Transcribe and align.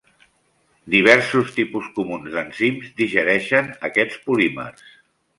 Diversos 0.93 1.51
tipus 1.57 1.89
comuns 1.99 2.31
d'enzims 2.35 2.87
digereixen 3.01 3.69
aquests 3.91 4.23
polímers. 4.31 4.89